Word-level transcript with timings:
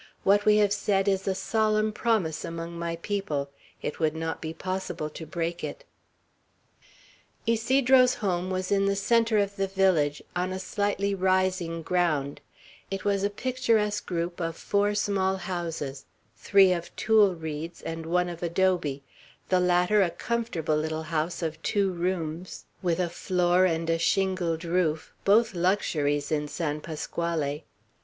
"What 0.23 0.45
we 0.45 0.57
have 0.57 0.73
said 0.73 1.07
is 1.07 1.27
a 1.27 1.35
solemn 1.35 1.91
promise 1.91 2.43
among 2.43 2.79
my 2.79 2.95
people; 2.95 3.51
it 3.83 3.99
would 3.99 4.15
not 4.15 4.41
be 4.41 4.51
possible 4.51 5.11
to 5.11 5.27
break 5.27 5.63
it." 5.63 5.83
Ysidro's 7.45 8.15
home 8.15 8.49
was 8.49 8.71
in 8.71 8.87
the 8.87 8.95
centre 8.95 9.37
of 9.37 9.57
the 9.57 9.67
village, 9.67 10.23
on 10.35 10.51
a 10.51 10.57
slightly 10.57 11.13
rising 11.13 11.83
ground; 11.83 12.41
it 12.89 13.05
was 13.05 13.23
a 13.23 13.29
picturesque 13.29 14.07
group 14.07 14.39
of 14.39 14.57
four 14.57 14.95
small 14.95 15.37
houses, 15.37 16.05
three 16.35 16.73
of 16.73 16.89
tule 16.95 17.35
reeds 17.35 17.83
and 17.83 18.07
one 18.07 18.27
of 18.27 18.41
adobe, 18.41 19.03
the 19.49 19.59
latter 19.59 20.01
a 20.01 20.09
comfortable 20.09 20.75
little 20.77 21.03
house 21.13 21.43
of 21.43 21.61
two 21.61 21.91
rooms, 21.93 22.65
with 22.81 22.99
a 22.99 23.07
floor 23.07 23.65
and 23.65 23.87
a 23.87 23.99
shingled 23.99 24.65
roof, 24.65 25.13
both 25.25 25.53
luxuries 25.53 26.31
in 26.31 26.47
San 26.47 26.81
Pasquale. 26.81 27.65